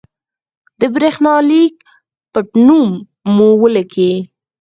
د 0.79 0.81
برېښنالېک 0.93 1.75
پټنوم 2.33 2.89
مو 3.35 3.47
ولیکئ. 3.61 4.13